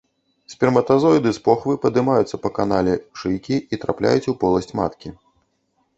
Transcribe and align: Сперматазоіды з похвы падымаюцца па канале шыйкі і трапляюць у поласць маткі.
Сперматазоіды 0.51 1.33
з 1.37 1.43
похвы 1.49 1.75
падымаюцца 1.83 2.41
па 2.45 2.49
канале 2.57 2.97
шыйкі 3.25 3.57
і 3.77 3.83
трапляюць 3.85 4.29
у 4.35 4.37
поласць 4.45 4.75
маткі. 4.81 5.09